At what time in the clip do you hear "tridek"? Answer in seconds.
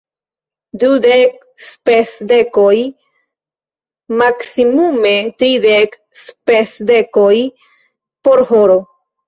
5.43-5.95